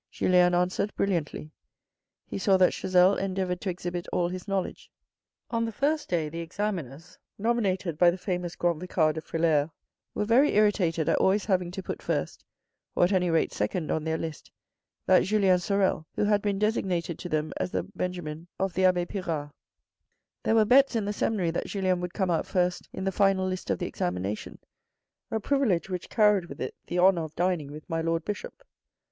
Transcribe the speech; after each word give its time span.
Julien 0.09 0.55
answered 0.55 0.95
brilliantly. 0.95 1.51
He 2.25 2.39
saw 2.39 2.57
that 2.57 2.71
Chazel 2.73 3.15
endeavoured 3.19 3.61
to 3.61 3.69
exhibit 3.69 4.07
all 4.11 4.29
his 4.29 4.47
knowledge. 4.47 4.89
On 5.51 5.63
the 5.63 5.71
first 5.71 6.09
day 6.09 6.27
the 6.27 6.39
examiners, 6.39 7.19
nominated 7.37 7.99
by 7.99 8.09
the 8.09 8.17
famous 8.17 8.55
Grand 8.55 8.79
Vicar 8.81 9.13
de 9.13 9.21
Frilair, 9.21 9.69
were 10.15 10.25
very 10.25 10.55
irritated 10.55 11.07
at 11.07 11.19
always 11.19 11.45
having 11.45 11.69
to 11.69 11.83
put 11.83 12.01
first, 12.01 12.43
or 12.95 13.03
at 13.03 13.11
any 13.11 13.29
rate 13.29 13.53
second, 13.53 13.91
on 13.91 14.03
their 14.03 14.17
list, 14.17 14.49
that 15.05 15.21
Julien 15.21 15.59
Sorel, 15.59 16.07
who 16.15 16.23
had 16.23 16.41
been 16.41 16.57
designated 16.57 17.19
to 17.19 17.29
them 17.29 17.53
as 17.57 17.69
the 17.69 17.83
Benjamin 17.83 18.47
of 18.57 18.73
the 18.73 18.85
Abbe 18.85 19.05
Pirard. 19.05 19.51
There 20.41 20.55
were 20.55 20.65
bets 20.65 20.95
in 20.95 21.05
the 21.05 21.13
seminary 21.13 21.51
that 21.51 21.67
Julien 21.67 22.01
would 22.01 22.15
come 22.15 22.31
out 22.31 22.47
first 22.47 22.89
in 22.91 23.03
the 23.03 23.11
final 23.11 23.47
list 23.47 23.69
of 23.69 23.77
the 23.77 23.85
examination, 23.85 24.57
a 25.29 25.39
privilege 25.39 25.91
which 25.91 26.09
carried 26.09 26.45
with 26.45 26.59
it 26.59 26.73
the 26.87 26.97
honour 26.97 27.21
of 27.25 27.35
dining 27.35 27.71
with 27.71 27.87
my 27.87 28.01
Lord 28.01 28.25
Bishop. 28.25 28.63